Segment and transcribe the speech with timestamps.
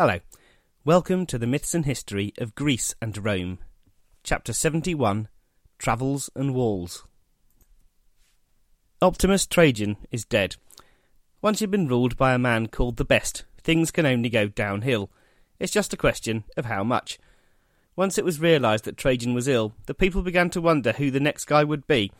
[0.00, 0.20] Hello.
[0.84, 3.58] Welcome to the Myths and History of Greece and Rome.
[4.22, 5.26] Chapter 71
[5.76, 7.04] Travels and Walls.
[9.02, 10.54] Optimus Trajan is dead.
[11.42, 15.10] Once you've been ruled by a man called the Best, things can only go downhill.
[15.58, 17.18] It's just a question of how much.
[17.96, 21.18] Once it was realised that Trajan was ill, the people began to wonder who the
[21.18, 22.12] next guy would be,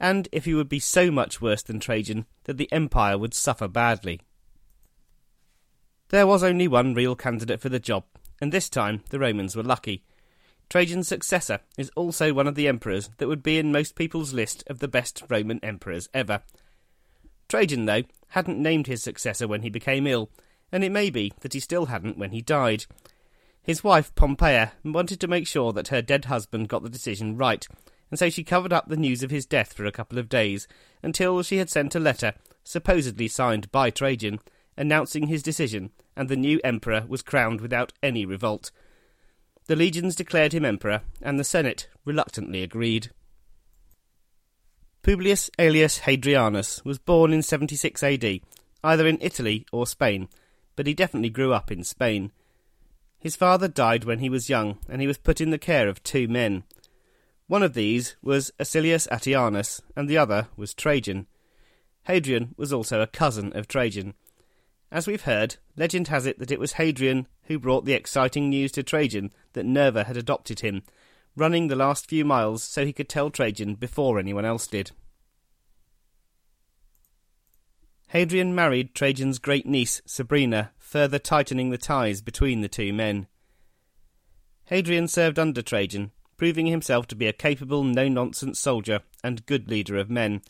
[0.00, 3.68] and if he would be so much worse than Trajan that the empire would suffer
[3.68, 4.20] badly.
[6.10, 8.04] There was only one real candidate for the job,
[8.40, 10.02] and this time the Romans were lucky.
[10.68, 14.64] Trajan's successor is also one of the emperors that would be in most people's list
[14.66, 16.42] of the best Roman emperors ever.
[17.48, 20.30] Trajan, though, hadn't named his successor when he became ill,
[20.72, 22.86] and it may be that he still hadn't when he died.
[23.62, 27.68] His wife, Pompeia, wanted to make sure that her dead husband got the decision right,
[28.10, 30.66] and so she covered up the news of his death for a couple of days,
[31.04, 34.40] until she had sent a letter, supposedly signed by Trajan,
[34.76, 38.70] announcing his decision, and the new emperor was crowned without any revolt.
[39.66, 43.10] The legions declared him emperor, and the Senate reluctantly agreed.
[45.02, 48.40] Publius Aelius Hadrianus was born in 76 AD,
[48.84, 50.28] either in Italy or Spain,
[50.76, 52.32] but he definitely grew up in Spain.
[53.18, 56.02] His father died when he was young, and he was put in the care of
[56.02, 56.64] two men.
[57.46, 61.26] One of these was Acilius Attianus, and the other was Trajan.
[62.04, 64.14] Hadrian was also a cousin of Trajan,
[64.90, 68.72] as we've heard, legend has it that it was Hadrian who brought the exciting news
[68.72, 70.82] to Trajan that Nerva had adopted him,
[71.36, 74.90] running the last few miles so he could tell Trajan before anyone else did.
[78.08, 83.28] Hadrian married Trajan's great niece, Sabina, further tightening the ties between the two men.
[84.64, 89.70] Hadrian served under Trajan, proving himself to be a capable, no nonsense soldier and good
[89.70, 90.42] leader of men.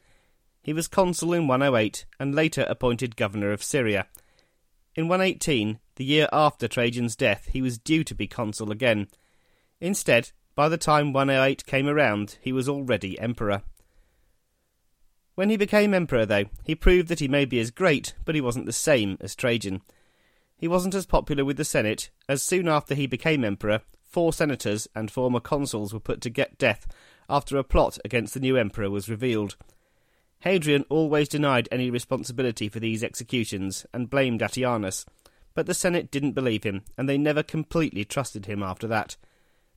[0.62, 4.06] He was consul in 108 and later appointed governor of Syria,
[4.94, 9.08] in 118, the year after Trajan's death, he was due to be consul again.
[9.80, 13.62] Instead, by the time 108 came around, he was already emperor.
[15.34, 18.40] When he became emperor, though, he proved that he may be as great, but he
[18.40, 19.80] wasn't the same as Trajan.
[20.58, 24.88] He wasn't as popular with the Senate, as soon after he became emperor, four senators
[24.94, 26.86] and former consuls were put to get death
[27.28, 29.56] after a plot against the new emperor was revealed.
[30.40, 35.04] Hadrian always denied any responsibility for these executions and blamed Attianus,
[35.54, 39.16] but the Senate didn't believe him, and they never completely trusted him after that.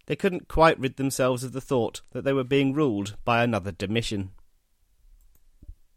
[0.06, 3.72] They couldn't quite rid themselves of the thought that they were being ruled by another
[3.72, 4.32] Domitian.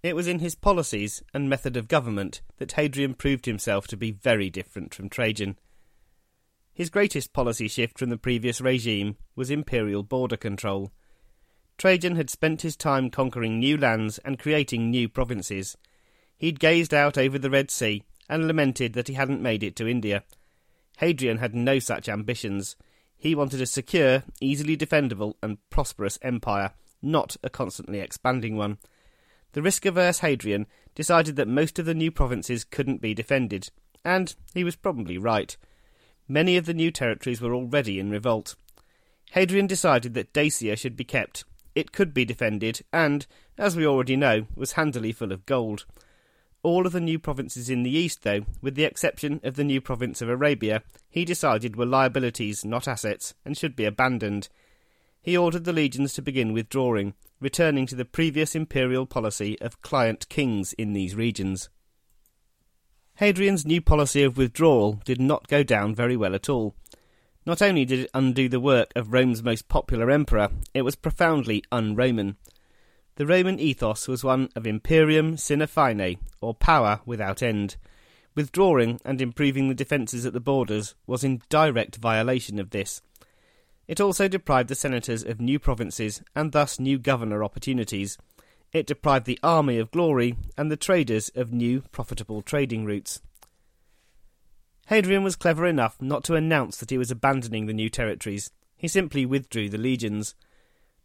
[0.02, 4.12] It was in his policies and method of government that Hadrian proved himself to be
[4.12, 5.58] very different from Trajan.
[6.72, 10.92] His greatest policy shift from the previous regime was imperial border control.
[11.78, 15.76] Trajan had spent his time conquering new lands and creating new provinces.
[16.38, 19.86] He'd gazed out over the Red Sea and lamented that he hadn't made it to
[19.86, 20.24] India.
[20.98, 22.76] Hadrian had no such ambitions.
[23.16, 26.72] He wanted a secure, easily defendable, and prosperous empire,
[27.02, 28.78] not a constantly expanding one.
[29.52, 33.70] The risk averse Hadrian decided that most of the new provinces couldn't be defended,
[34.04, 35.56] and he was probably right.
[36.28, 38.56] Many of the new territories were already in revolt.
[39.32, 41.44] Hadrian decided that Dacia should be kept,
[41.76, 43.26] it could be defended, and,
[43.56, 45.84] as we already know, was handily full of gold.
[46.62, 49.80] All of the new provinces in the east, though, with the exception of the new
[49.80, 54.48] province of Arabia, he decided were liabilities, not assets, and should be abandoned.
[55.22, 60.28] He ordered the legions to begin withdrawing, returning to the previous imperial policy of client
[60.28, 61.68] kings in these regions.
[63.16, 66.74] Hadrian's new policy of withdrawal did not go down very well at all.
[67.46, 71.62] Not only did it undo the work of Rome's most popular emperor, it was profoundly
[71.70, 72.36] un Roman.
[73.14, 77.76] The Roman ethos was one of imperium sine fine, or power without end.
[78.34, 83.00] Withdrawing and improving the defences at the borders was in direct violation of this.
[83.86, 88.18] It also deprived the senators of new provinces and thus new governor opportunities.
[88.72, 93.22] It deprived the army of glory and the traders of new profitable trading routes.
[94.86, 98.50] Hadrian was clever enough not to announce that he was abandoning the new territories.
[98.76, 100.34] He simply withdrew the legions.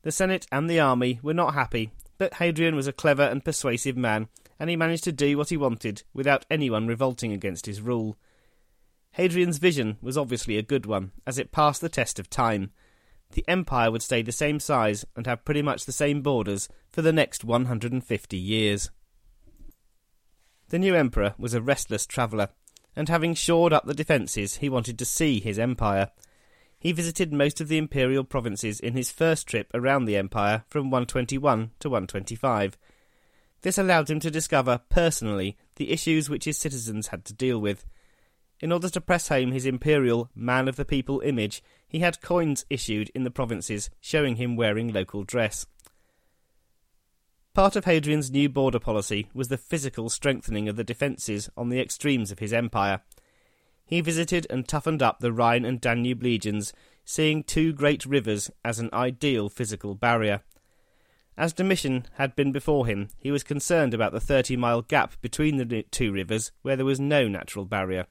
[0.04, 3.98] The Senate and the army were not happy, but Hadrian was a clever and persuasive
[3.98, 4.28] man,
[4.60, 8.18] and he managed to do what he wanted without anyone revolting against his rule.
[9.14, 12.72] Hadrian's vision was obviously a good one, as it passed the test of time.
[13.32, 17.02] The empire would stay the same size and have pretty much the same borders for
[17.02, 18.92] the next 150 years.
[20.70, 22.50] The new emperor was a restless traveller
[22.96, 26.12] and having shored up the defences, he wanted to see his empire.
[26.80, 30.90] He visited most of the imperial provinces in his first trip around the empire from
[30.90, 32.78] 121 to 125.
[33.62, 37.86] This allowed him to discover personally the issues which his citizens had to deal with.
[38.60, 42.66] in order to press home his imperial man of the people image, he had coins
[42.70, 45.66] issued in the provinces showing him wearing local dress.
[47.54, 51.82] Part of Hadrian's new border policy was the physical strengthening of the defences on the
[51.82, 53.02] extremes of his empire.
[53.86, 56.72] He visited and toughened up the Rhine and Danube legions,
[57.04, 60.44] seeing two great rivers as an ideal physical barrier.
[61.38, 65.58] As Domitian had been before him, he was concerned about the 30 mile gap between
[65.58, 68.06] the two rivers where there was no natural barrier.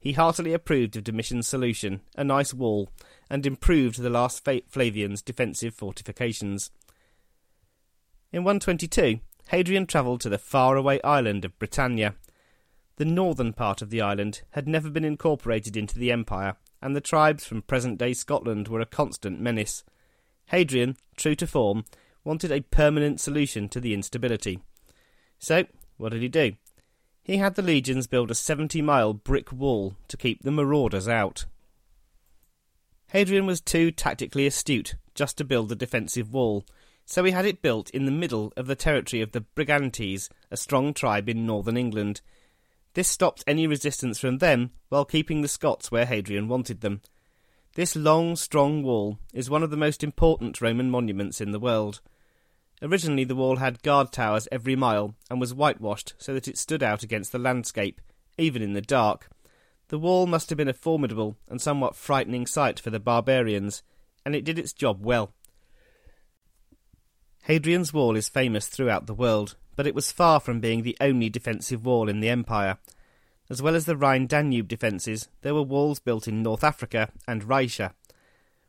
[0.00, 2.88] He heartily approved of Domitian's solution, a nice wall,
[3.28, 6.72] and improved the last Flavian's defensive fortifications.
[8.32, 9.18] In 122,
[9.48, 12.14] Hadrian travelled to the faraway island of Britannia.
[12.96, 17.00] The northern part of the island had never been incorporated into the empire, and the
[17.00, 19.82] tribes from present day Scotland were a constant menace.
[20.46, 21.84] Hadrian, true to form,
[22.22, 24.60] wanted a permanent solution to the instability.
[25.40, 25.64] So,
[25.96, 26.52] what did he do?
[27.24, 31.46] He had the legions build a 70 mile brick wall to keep the marauders out.
[33.08, 36.64] Hadrian was too tactically astute just to build a defensive wall,
[37.10, 40.56] so he had it built in the middle of the territory of the Brigantes, a
[40.56, 42.20] strong tribe in northern England.
[42.94, 47.00] This stopped any resistance from them while keeping the Scots where Hadrian wanted them.
[47.74, 52.00] This long, strong wall is one of the most important Roman monuments in the world.
[52.80, 56.80] Originally, the wall had guard towers every mile and was whitewashed so that it stood
[56.82, 58.00] out against the landscape,
[58.38, 59.28] even in the dark.
[59.88, 63.82] The wall must have been a formidable and somewhat frightening sight for the barbarians,
[64.24, 65.34] and it did its job well.
[67.50, 71.28] Hadrian's Wall is famous throughout the world, but it was far from being the only
[71.28, 72.78] defensive wall in the empire.
[73.50, 77.42] As well as the Rhine Danube defences, there were walls built in North Africa and
[77.42, 77.90] Raetia.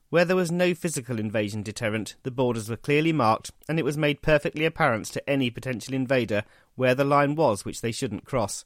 [0.09, 3.99] Where there was no physical invasion deterrent, the borders were clearly marked, and it was
[3.99, 6.43] made perfectly apparent to any potential invader
[6.73, 8.65] where the line was which they shouldn't cross.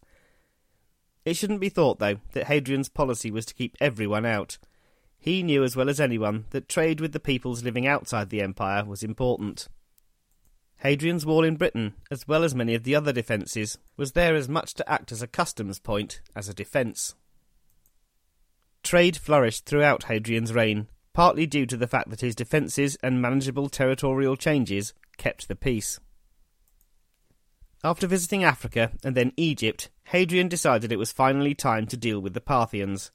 [1.26, 4.60] It shouldn't be thought, though, that Hadrian's policy was to keep everyone out.
[5.20, 8.86] He knew as well as anyone that trade with the peoples living outside the empire
[8.86, 9.68] was important.
[10.86, 14.48] Hadrian's Wall in Britain, as well as many of the other defences, was there as
[14.48, 17.16] much to act as a customs point as a defence.
[18.84, 23.68] Trade flourished throughout Hadrian's reign, partly due to the fact that his defences and manageable
[23.68, 26.00] territorial changes kept the peace.
[27.84, 32.36] After visiting Africa and then Egypt, Hadrian decided it was finally time to deal with
[32.36, 33.10] the Parthians.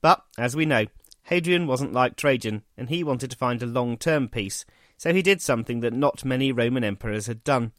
[0.00, 0.86] But, as we know,
[1.22, 4.64] Hadrian wasn't like Trajan, and he wanted to find a long term peace,
[5.04, 7.72] so he did something that not many Roman emperors had done.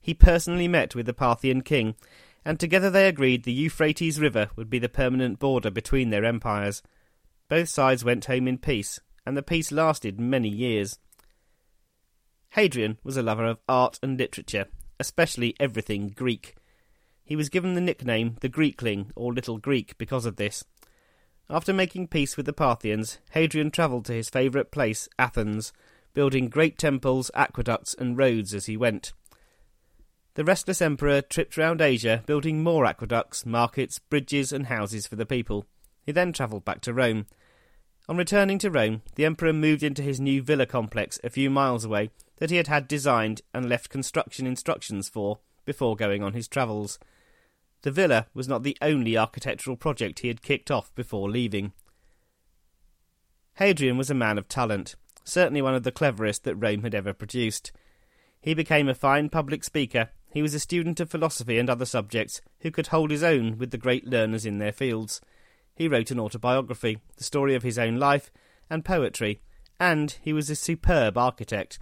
[0.00, 1.96] He personally met with the Parthian king,
[2.46, 6.82] and together they agreed the Euphrates River would be the permanent border between their empires.
[7.50, 10.98] Both sides went home in peace, and the peace lasted many years.
[12.52, 14.64] Hadrian was a lover of art and literature,
[14.98, 16.54] especially everything Greek.
[17.22, 20.64] He was given the nickname the Greekling or Little Greek because of this.
[21.50, 25.74] After making peace with the Parthians, Hadrian travelled to his favourite place, Athens,
[26.14, 29.12] building great temples, aqueducts, and roads as he went.
[30.34, 35.26] The restless emperor tripped round Asia, building more aqueducts, markets, bridges, and houses for the
[35.26, 35.66] people.
[36.04, 37.26] He then travelled back to Rome.
[38.08, 41.84] On returning to Rome, the emperor moved into his new villa complex a few miles
[41.84, 46.48] away that he had had designed and left construction instructions for before going on his
[46.48, 46.98] travels.
[47.82, 51.72] The villa was not the only architectural project he had kicked off before leaving.
[53.54, 57.12] Hadrian was a man of talent, certainly one of the cleverest that Rome had ever
[57.12, 57.72] produced.
[58.40, 60.10] He became a fine public speaker.
[60.32, 63.70] He was a student of philosophy and other subjects who could hold his own with
[63.70, 65.20] the great learners in their fields.
[65.74, 68.30] He wrote an autobiography, the story of his own life,
[68.68, 69.40] and poetry,
[69.78, 71.78] and he was a superb architect.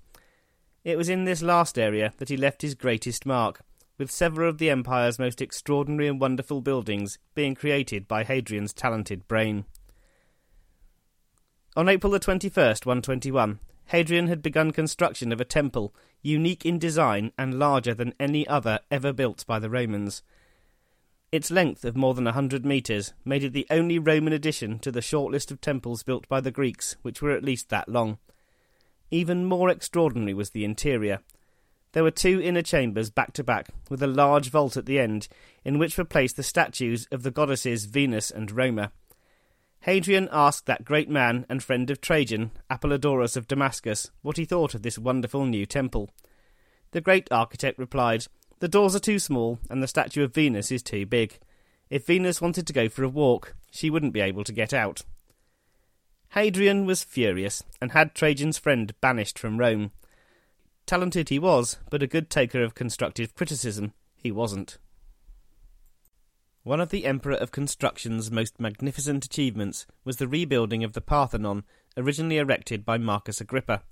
[0.85, 3.63] It was in this last area that he left his greatest mark,
[3.99, 9.29] with several of the empire's most extraordinary and wonderful buildings being created by Hadrian's talented
[9.29, 9.67] brain.
[11.77, 17.31] On April the 21st, 121, Hadrian had begun construction of a temple unique in design
[17.39, 20.25] and larger than any other ever built by the Romans.
[21.31, 24.91] Its length of more than a hundred metres made it the only Roman addition to
[24.91, 28.19] the short list of temples built by the Greeks, which were at least that long.
[29.13, 31.21] Even more extraordinary was the interior.
[31.93, 35.29] There were two inner chambers back to back, with a large vault at the end,
[35.65, 38.91] in which were placed the statues of the goddesses Venus and Roma.
[39.85, 44.75] Hadrian asked that great man and friend of Trajan, Apollodorus of Damascus, what he thought
[44.75, 46.11] of this wonderful new temple.
[46.91, 48.27] The great architect replied,
[48.61, 51.39] the doors are too small, and the statue of Venus is too big.
[51.89, 55.03] If Venus wanted to go for a walk, she wouldn't be able to get out.
[56.35, 59.93] Hadrian was furious, and had Trajan's friend banished from Rome.
[60.85, 64.77] Talented he was, but a good taker of constructive criticism he wasn't.
[66.63, 71.65] One of the Emperor of Construction's most magnificent achievements was the rebuilding of the Pantheon,
[71.97, 73.83] originally erected by Marcus Agrippa.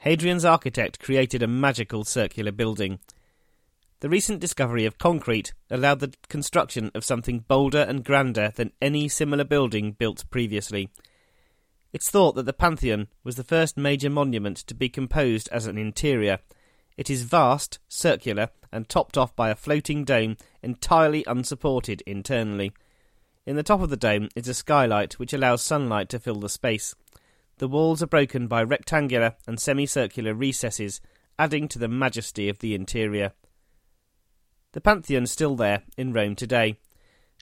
[0.00, 3.00] Hadrian's architect created a magical circular building.
[3.98, 9.08] The recent discovery of concrete allowed the construction of something bolder and grander than any
[9.08, 10.88] similar building built previously.
[11.92, 15.78] It's thought that the Pantheon was the first major monument to be composed as an
[15.78, 16.38] interior.
[16.96, 22.72] It is vast, circular, and topped off by a floating dome entirely unsupported internally.
[23.44, 26.48] In the top of the dome is a skylight which allows sunlight to fill the
[26.48, 26.94] space.
[27.58, 31.00] The walls are broken by rectangular and semicircular recesses,
[31.38, 33.32] adding to the majesty of the interior.
[34.72, 36.78] The Pantheon is still there in Rome today.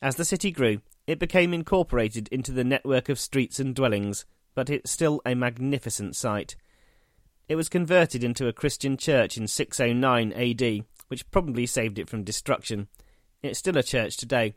[0.03, 4.71] As the city grew, it became incorporated into the network of streets and dwellings, but
[4.71, 6.57] it's still a magnificent sight.
[7.51, 12.23] It was converted into a Christian church in 609 AD, which probably saved it from
[12.23, 12.87] destruction.
[13.43, 14.55] It's still a church today.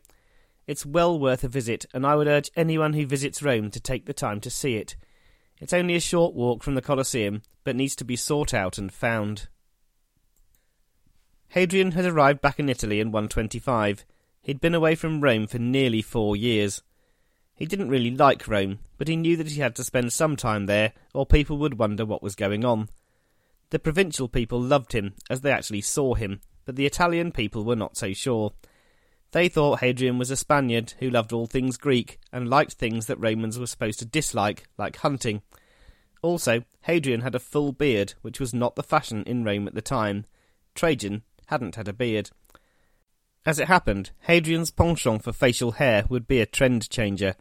[0.68, 4.06] It's well worth a visit, and I would urge anyone who visits Rome to take
[4.06, 4.94] the time to see it.
[5.60, 8.92] It's only a short walk from the Colosseum, but needs to be sought out and
[8.92, 9.48] found.
[11.48, 14.04] Hadrian had arrived back in Italy in 125.
[14.40, 16.80] He'd been away from Rome for nearly four years.
[17.56, 20.66] He didn't really like Rome, but he knew that he had to spend some time
[20.66, 22.88] there, or people would wonder what was going on.
[23.70, 27.76] The provincial people loved him, as they actually saw him, but the Italian people were
[27.76, 28.52] not so sure.
[29.32, 33.18] They thought Hadrian was a Spaniard who loved all things Greek and liked things that
[33.18, 35.42] Romans were supposed to dislike, like hunting.
[36.22, 39.82] Also, Hadrian had a full beard, which was not the fashion in Rome at the
[39.82, 40.24] time.
[40.74, 42.30] Trajan hadn't had a beard.
[43.46, 47.34] As it happened, Hadrian's penchant for facial hair would be a trend changer.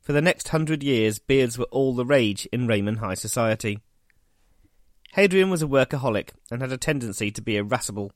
[0.00, 3.80] For the next hundred years, beards were all the rage in Roman high society.
[5.12, 8.12] Hadrian was a workaholic and had a tendency to be irascible.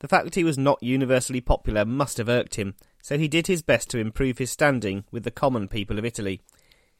[0.00, 3.46] The fact that he was not universally popular must have irked him, so he did
[3.46, 6.40] his best to improve his standing with the common people of Italy.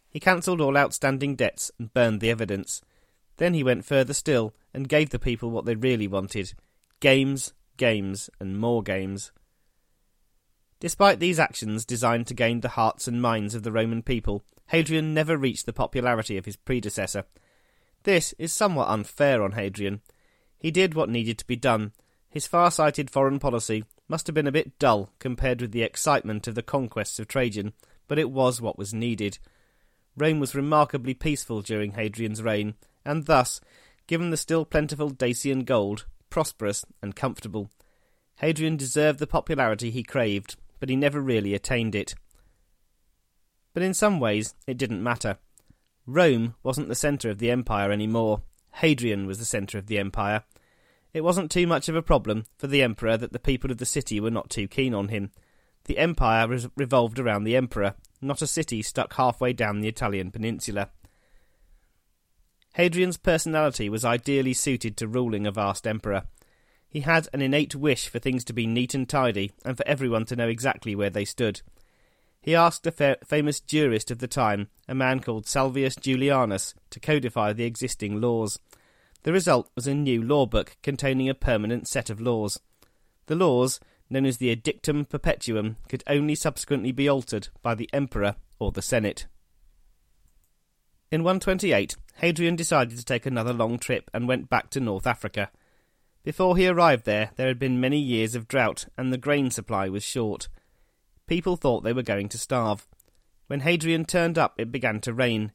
[0.09, 2.83] He cancelled all outstanding debts and burned the evidence.
[3.39, 6.53] Then he went further still and gave the people what they really wanted
[7.01, 9.33] games, games, and more games.
[10.83, 15.15] Despite these actions designed to gain the hearts and minds of the Roman people, Hadrian
[15.15, 17.25] never reached the popularity of his predecessor.
[18.03, 20.01] This is somewhat unfair on Hadrian.
[20.59, 21.93] He did what needed to be done.
[22.29, 26.49] His far sighted foreign policy must have been a bit dull compared with the excitement
[26.49, 27.75] of the conquests of Trajan,
[28.09, 29.39] but it was what was needed.
[30.17, 32.75] Rome was remarkably peaceful during Hadrian's reign,
[33.05, 33.61] and thus,
[34.09, 37.71] given the still plentiful Dacian gold, prosperous and comfortable.
[38.39, 42.17] Hadrian deserved the popularity he craved, but he never really attained it.
[43.73, 45.39] But in some ways, it didn't matter.
[46.09, 48.43] Rome wasn't the centre of the empire anymore.
[48.73, 50.43] Hadrian was the centre of the empire.
[51.15, 53.87] It wasn't too much of a problem for the emperor that the people of the
[53.87, 55.31] city were not too keen on him.
[55.85, 60.91] The empire revolved around the emperor, not a city stuck halfway down the Italian peninsula.
[62.75, 66.25] Hadrian's personality was ideally suited to ruling a vast empire.
[66.93, 70.27] He had an innate wish for things to be neat and tidy, and for everyone
[70.27, 71.63] to know exactly where they stood.
[72.43, 77.01] He asked a fa- famous jurist of the time, a man called Salvius Julianus, to
[77.01, 78.59] codify the existing laws.
[79.23, 82.61] The result was a new law book containing a permanent set of laws.
[83.25, 83.81] The laws,
[84.11, 88.83] known as the Edictum Perpetuum, could only subsequently be altered by the Emperor or the
[88.83, 89.25] Senate.
[91.11, 95.51] In 128, Hadrian decided to take another long trip and went back to North Africa.
[96.25, 99.89] Before he arrived there, there had been many years of drought, and the grain supply
[99.89, 100.49] was short.
[101.27, 102.87] People thought they were going to starve.
[103.49, 105.53] When Hadrian turned up, it began to rain.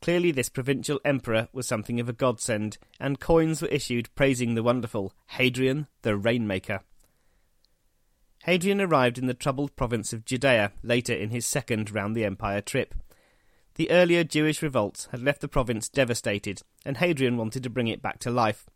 [0.00, 4.62] Clearly, this provincial emperor was something of a godsend, and coins were issued praising the
[4.62, 6.80] wonderful Hadrian the Rainmaker.
[8.44, 12.60] Hadrian arrived in the troubled province of Judea later in his second round the empire
[12.60, 12.94] trip.
[13.76, 18.02] The earlier Jewish revolts had left the province devastated, and Hadrian wanted to bring it
[18.02, 18.66] back to life.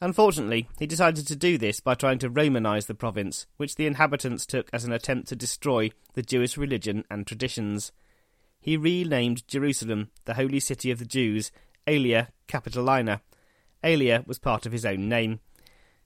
[0.00, 4.46] Unfortunately, he decided to do this by trying to Romanize the province, which the inhabitants
[4.46, 7.90] took as an attempt to destroy the Jewish religion and traditions.
[8.60, 11.50] He renamed Jerusalem, the holy city of the Jews,
[11.86, 13.20] Aelia Capitolina.
[13.82, 15.40] Aelia was part of his own name.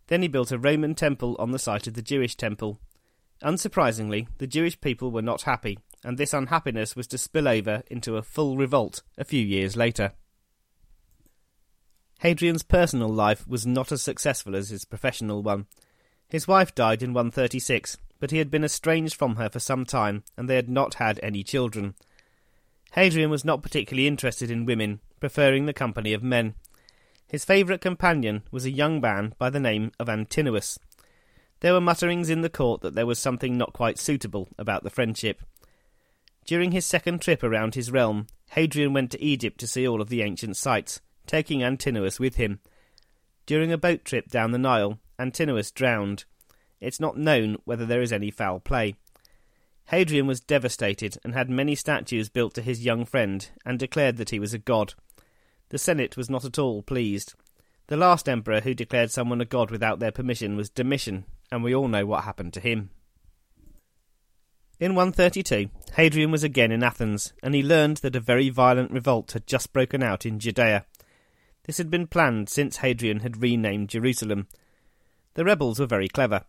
[0.06, 2.78] Then he built a Roman temple on the site of the Jewish temple.
[3.42, 8.16] Unsurprisingly, the Jewish people were not happy, and this unhappiness was to spill over into
[8.16, 10.12] a full revolt a few years later.
[12.22, 15.66] Hadrian's personal life was not as successful as his professional one.
[16.28, 20.22] His wife died in 136, but he had been estranged from her for some time,
[20.36, 21.96] and they had not had any children.
[22.92, 26.54] Hadrian was not particularly interested in women, preferring the company of men.
[27.26, 30.78] His favourite companion was a young man by the name of Antinous.
[31.58, 34.90] There were mutterings in the court that there was something not quite suitable about the
[34.90, 35.42] friendship.
[36.46, 40.08] During his second trip around his realm, Hadrian went to Egypt to see all of
[40.08, 42.60] the ancient sites, taking Antinous with him.
[43.46, 46.24] During a boat trip down the Nile, Antinous drowned.
[46.80, 48.96] It's not known whether there is any foul play.
[49.86, 54.30] Hadrian was devastated and had many statues built to his young friend and declared that
[54.30, 54.94] he was a god.
[55.70, 57.34] The Senate was not at all pleased.
[57.88, 61.74] The last emperor who declared someone a god without their permission was Domitian, and we
[61.74, 62.90] all know what happened to him.
[64.80, 69.32] In 132, Hadrian was again in Athens, and he learned that a very violent revolt
[69.32, 70.86] had just broken out in Judea.
[71.64, 74.48] This had been planned since Hadrian had renamed Jerusalem.
[75.34, 76.44] The rebels were very clever.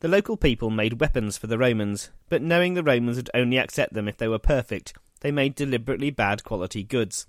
[0.00, 3.94] The local people made weapons for the Romans, but knowing the Romans would only accept
[3.94, 7.26] them if they were perfect, they made deliberately bad quality goods.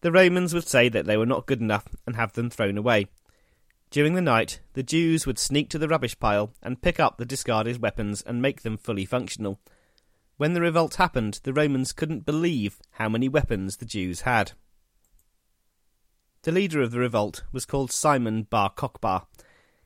[0.00, 3.06] The Romans would say that they were not good enough and have them thrown away.
[3.90, 7.24] During the night, the Jews would sneak to the rubbish pile and pick up the
[7.24, 9.60] discarded weapons and make them fully functional.
[10.36, 14.52] When the revolt happened, the Romans couldn't believe how many weapons the Jews had.
[16.44, 19.24] The leader of the revolt was called Simon Bar Kokhba,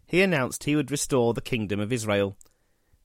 [0.08, 2.36] he announced he would restore the kingdom of Israel.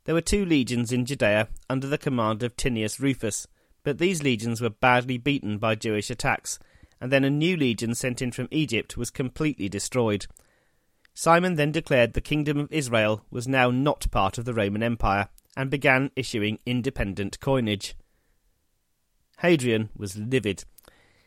[0.05, 3.45] There were two legions in Judea under the command of Tinius Rufus,
[3.83, 6.57] but these legions were badly beaten by Jewish attacks,
[6.99, 10.25] and then a new legion sent in from Egypt was completely destroyed.
[11.13, 15.27] Simon then declared the kingdom of Israel was now not part of the Roman Empire
[15.55, 17.95] and began issuing independent coinage.
[19.41, 20.63] Hadrian was livid.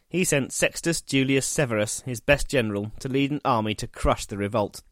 [0.08, 4.38] He sent Sextus Julius Severus, his best general, to lead an army to crush the
[4.38, 4.82] revolt.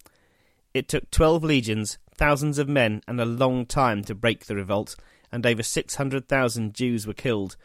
[0.73, 4.97] It took 12 legions, thousands of men, and a long time to break the revolt,
[5.30, 7.56] and over 600,000 Jews were killed,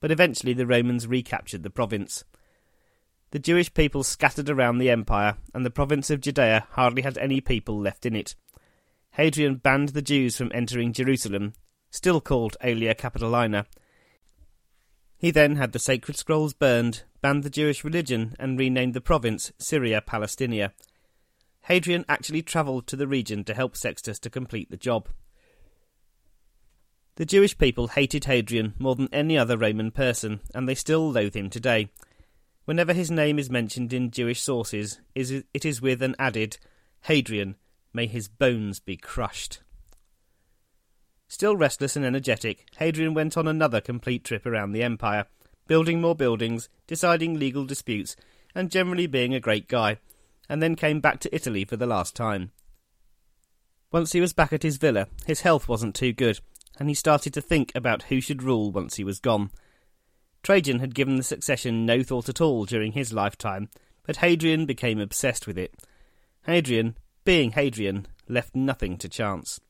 [0.00, 2.24] but eventually the Romans recaptured the province.
[3.30, 7.40] The Jewish people scattered around the empire, and the province of Judea hardly had any
[7.40, 8.34] people left in it.
[9.12, 11.54] Hadrian banned the Jews from entering Jerusalem,
[11.90, 13.66] still called Aelia Capitolina.
[15.18, 19.52] He then had the sacred scrolls burned, banned the Jewish religion, and renamed the province
[19.58, 20.72] Syria Palaestina,
[21.62, 25.08] Hadrian actually travelled to the region to help Sextus to complete the job.
[27.16, 31.34] The Jewish people hated Hadrian more than any other Roman person, and they still loathe
[31.34, 31.90] him today.
[32.66, 36.58] Whenever his name is mentioned in Jewish sources, it is with an added,
[37.02, 37.56] Hadrian,
[37.92, 39.60] may his bones be crushed.
[41.28, 45.26] Still restless and energetic, Hadrian went on another complete trip around the empire,
[45.66, 48.16] building more buildings, deciding legal disputes,
[48.54, 49.98] and generally being a great guy,
[50.48, 52.52] and then came back to Italy for the last time.
[53.90, 56.40] Once he was back at his villa, his health wasn't too good,
[56.78, 59.50] and he started to think about who should rule once he was gone.
[60.42, 63.68] Trajan had given the succession no thought at all during his lifetime,
[64.04, 65.74] but Hadrian became obsessed with it.
[66.44, 69.60] Hadrian, being Hadrian, left nothing to chance.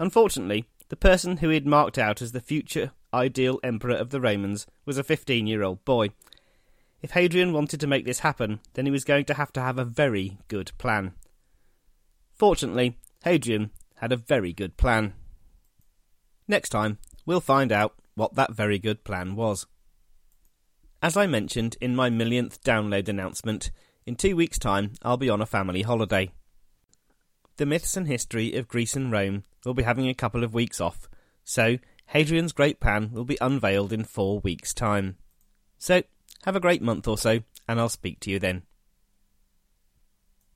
[0.00, 4.20] Unfortunately, the person who he had marked out as the future ideal emperor of the
[4.20, 6.08] Romans was a 15 year old boy,
[7.02, 9.78] if Hadrian wanted to make this happen, then he was going to have to have
[9.78, 11.12] a very good plan.
[12.34, 15.14] Fortunately, Hadrian had a very good plan.
[16.46, 19.66] Next time, we'll find out what that very good plan was.
[21.02, 23.70] As I mentioned in my millionth download announcement,
[24.04, 26.30] in two weeks' time I'll be on a family holiday.
[27.56, 30.80] The myths and history of Greece and Rome will be having a couple of weeks
[30.80, 31.08] off,
[31.44, 35.16] so Hadrian's Great Plan will be unveiled in four weeks' time.
[35.78, 36.02] So,
[36.44, 38.62] have a great month or so, and I'll speak to you then.